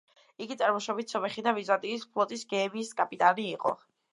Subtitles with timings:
[0.43, 3.77] იგი წარმოშობით სომეხი და ბიზანტიის ფლოტის გემის კაპიტანი იყო.